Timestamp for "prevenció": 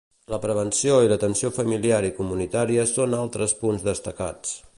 0.45-0.95